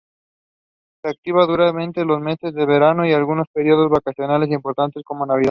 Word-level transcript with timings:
Se 1.03 1.09
activa 1.11 1.45
durante 1.45 2.03
los 2.05 2.19
meses 2.19 2.55
de 2.55 2.65
verano 2.65 3.05
y 3.05 3.13
algunos 3.13 3.45
periodos 3.53 3.91
vacacionales 3.91 4.49
importantes 4.49 5.03
como 5.03 5.27
navidad. 5.27 5.39